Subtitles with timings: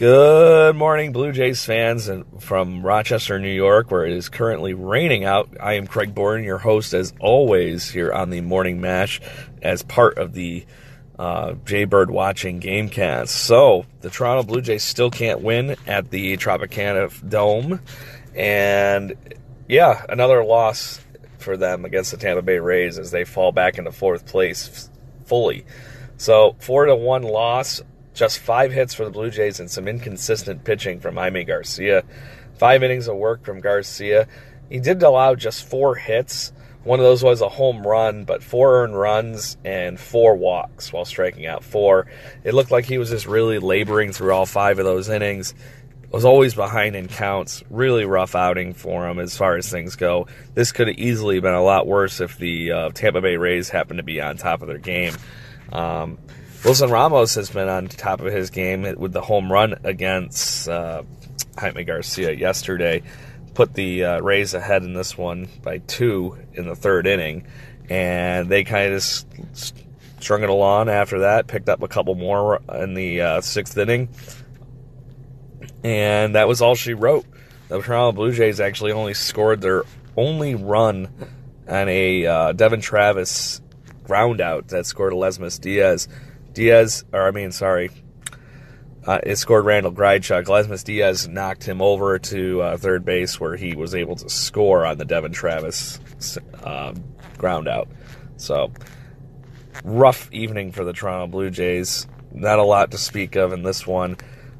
[0.00, 5.26] Good morning, Blue Jays fans, and from Rochester, New York, where it is currently raining
[5.26, 5.50] out.
[5.60, 9.20] I am Craig Borden, your host, as always, here on the Morning Mash,
[9.60, 10.64] as part of the
[11.18, 13.28] uh, Jaybird Watching Gamecast.
[13.28, 17.82] So the Toronto Blue Jays still can't win at the Tropicana Dome,
[18.34, 19.12] and
[19.68, 20.98] yeah, another loss
[21.36, 24.88] for them against the Tampa Bay Rays as they fall back into fourth place
[25.26, 25.66] fully.
[26.16, 27.82] So four to one loss
[28.20, 32.04] just five hits for the Blue Jays and some inconsistent pitching from Jaime Garcia.
[32.58, 34.28] Five innings of work from Garcia.
[34.68, 36.52] He did allow just four hits.
[36.84, 41.06] One of those was a home run, but four earned runs and four walks while
[41.06, 42.08] striking out four.
[42.44, 45.54] It looked like he was just really laboring through all five of those innings.
[46.10, 47.62] Was always behind in counts.
[47.70, 50.26] Really rough outing for him as far as things go.
[50.52, 53.96] This could have easily been a lot worse if the uh, Tampa Bay Rays happened
[53.96, 55.14] to be on top of their game.
[55.72, 56.18] Um,
[56.62, 61.02] Wilson Ramos has been on top of his game with the home run against uh,
[61.56, 63.02] Jaime Garcia yesterday.
[63.54, 67.46] Put the uh, Rays ahead in this one by two in the third inning,
[67.88, 71.46] and they kind of strung it along after that.
[71.46, 74.10] Picked up a couple more in the uh, sixth inning,
[75.82, 77.24] and that was all she wrote.
[77.68, 79.84] The Toronto Blue Jays actually only scored their
[80.14, 81.08] only run
[81.66, 83.62] on a uh, Devon Travis
[84.04, 86.06] ground out that scored Aledmys Diaz
[86.52, 87.90] Diaz, or I mean, sorry,
[89.06, 90.44] uh, it scored Randall Grichuk.
[90.44, 94.84] Aledmys Diaz knocked him over to uh, third base where he was able to score
[94.84, 95.98] on the Devon Travis
[96.62, 97.02] um,
[97.38, 97.88] ground out.
[98.36, 98.72] So,
[99.84, 102.06] rough evening for the Toronto Blue Jays.
[102.32, 104.16] Not a lot to speak of in this one.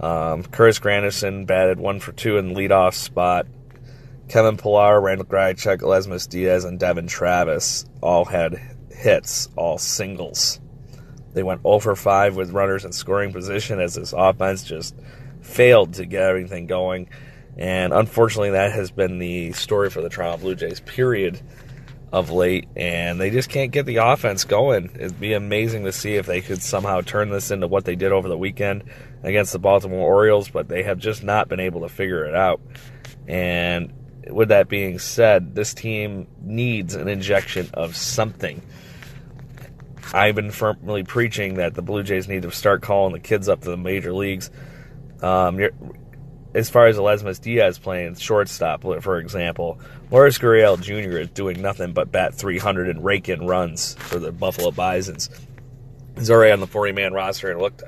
[0.00, 3.46] Um, Curtis Granderson batted one for two in the leadoff spot.
[4.28, 10.60] Kevin Pillar, Randall Grichuk, Aledmys Diaz, and Devon Travis all had hits, all singles.
[11.32, 14.94] They went 0 for 5 with runners in scoring position as this offense just
[15.40, 17.08] failed to get everything going.
[17.56, 21.40] And unfortunately, that has been the story for the Toronto Blue Jays, period,
[22.12, 22.68] of late.
[22.76, 24.90] And they just can't get the offense going.
[24.94, 28.12] It'd be amazing to see if they could somehow turn this into what they did
[28.12, 28.84] over the weekend
[29.22, 32.60] against the Baltimore Orioles, but they have just not been able to figure it out.
[33.26, 33.92] And
[34.30, 38.60] with that being said, this team needs an injection of something
[40.12, 43.62] I've been firmly preaching that the Blue Jays need to start calling the kids up
[43.62, 44.50] to the major leagues.
[45.22, 45.60] Um,
[46.54, 49.80] as far as Aledmys Diaz playing shortstop, for example,
[50.10, 51.18] Lourdes Gurriel Jr.
[51.18, 55.30] is doing nothing but bat 300 and rake in runs for the Buffalo Bisons.
[56.16, 57.82] He's already on the 40 man roster and looked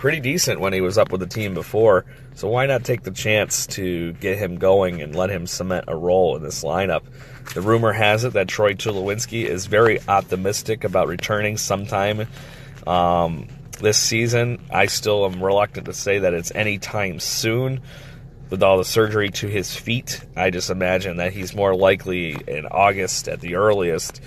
[0.00, 2.06] pretty decent when he was up with the team before.
[2.34, 5.94] So why not take the chance to get him going and let him cement a
[5.94, 7.02] role in this lineup?
[7.52, 12.26] The rumor has it that Troy Tulowitzki is very optimistic about returning sometime
[12.86, 14.62] um, this season.
[14.70, 17.82] I still am reluctant to say that it's anytime soon.
[18.48, 22.66] With all the surgery to his feet, I just imagine that he's more likely in
[22.66, 24.22] August at the earliest.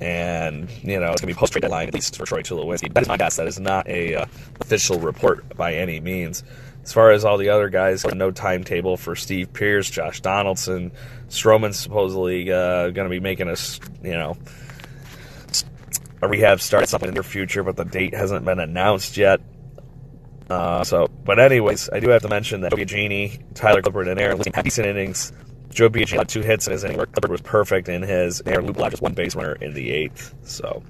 [0.00, 2.92] And, you know, it's going to be post trade deadline, at least for Troy Tulowitzki.
[2.92, 3.36] That is my guess.
[3.36, 4.26] That is not a uh,
[4.60, 6.44] official report by any means.
[6.84, 10.92] As far as all the other guys, no timetable for Steve Pearce, Josh Donaldson.
[11.28, 13.56] Stroman's supposedly uh, going to be making a,
[14.04, 14.36] you know,
[16.22, 19.40] a rehab start something in the future, but the date hasn't been announced yet.
[20.48, 24.20] Uh, so, but anyways, I do have to mention that Joe Biagini, Tyler Clippard, and
[24.20, 25.32] Aaron Lee had decent innings.
[25.76, 26.96] Joe Biagini had two hits in his inning.
[26.96, 28.42] Clippard was perfect in his.
[28.46, 30.34] Aaron Luplow just one base runner in the eighth.
[30.42, 30.82] So,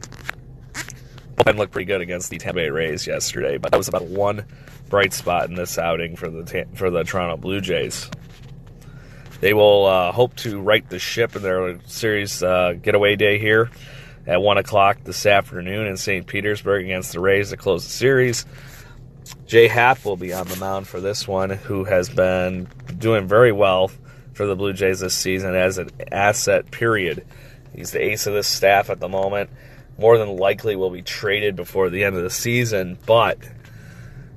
[1.34, 4.44] bullpen looked pretty good against the Tampa Bay Rays yesterday, but that was about one
[4.88, 8.08] bright spot in this outing for the for the Toronto Blue Jays.
[9.40, 13.72] They will uh, hope to right the ship in their series uh, getaway day here
[14.25, 16.25] at 1 o'clock this afternoon in St.
[16.28, 18.46] Petersburg against the Rays to close the series.
[19.46, 22.69] Jay Happ will be on the mound for this one, who has been
[22.99, 23.90] doing very well
[24.37, 27.25] for the Blue Jays this season as an asset, period.
[27.75, 29.49] He's the ace of this staff at the moment.
[29.99, 33.38] More than likely will be traded before the end of the season, but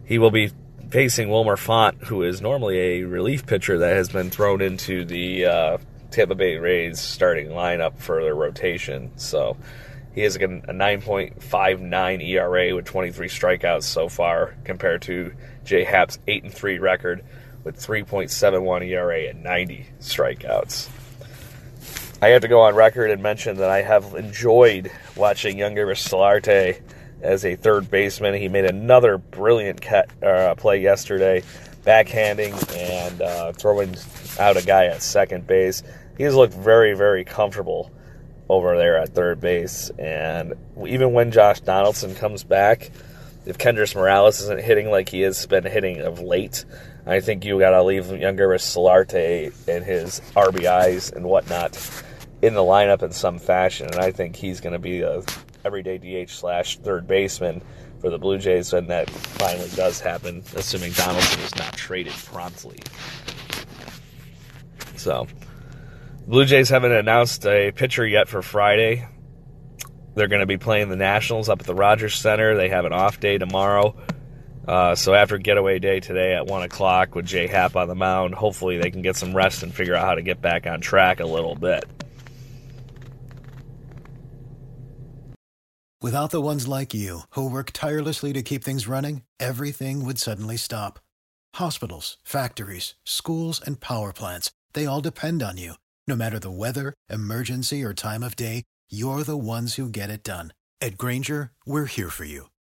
[0.06, 0.51] he will be
[0.90, 5.46] facing Wilmer Font, who is normally a relief pitcher that has been thrown into the
[5.46, 5.78] uh,
[6.12, 9.12] Tampa Bay Rays starting lineup for their rotation.
[9.18, 9.57] So
[10.16, 15.34] he has a 9.59 ERA with 23 strikeouts so far, compared to
[15.66, 17.22] J Happ's 8 and 3 record
[17.63, 20.89] with 3.71 ERA and 90 strikeouts.
[22.21, 26.81] I have to go on record and mention that I have enjoyed watching Yangervis Solarte
[27.21, 28.33] as a third baseman.
[28.33, 31.44] He made another brilliant cat, uh, play yesterday,
[31.85, 33.95] backhanding and uh, throwing
[34.38, 35.83] out a guy at second base.
[36.17, 37.91] He's looked very, very comfortable
[38.50, 39.89] over there at third base.
[39.97, 40.55] And
[40.85, 42.91] even when Josh Donaldson comes back,
[43.45, 46.65] if Kendrys Morales isn't hitting like he has been hitting of late,
[47.09, 51.75] I think you got to leave Yangervis Solarte and his RBIs and whatnot
[52.44, 53.88] in the lineup in some fashion.
[53.88, 55.23] And I think he's going to be a
[55.65, 57.63] everyday DH slash third baseman
[58.00, 62.79] for the Blue Jays when that finally does happen, assuming Donaldson is not traded promptly.
[64.95, 65.27] So,
[66.27, 69.07] Blue Jays haven't announced a pitcher yet for Friday.
[70.13, 72.55] They're going to be playing the Nationals up at the Rogers Center.
[72.55, 73.95] They have an off day tomorrow.
[74.69, 78.36] Uh, so after getaway day today at 1 o'clock with Jay Happ on the mound,
[78.36, 81.19] hopefully they can get some rest and figure out how to get back on track
[81.19, 81.86] a little bit.
[86.04, 90.56] Without the ones like you, who work tirelessly to keep things running, everything would suddenly
[90.56, 91.00] stop.
[91.56, 95.74] Hospitals, factories, schools, and power plants, they all depend on you.
[96.07, 100.22] No matter the weather, emergency, or time of day, you're the ones who get it
[100.22, 100.54] done.
[100.80, 102.50] At Grainger, we're here for you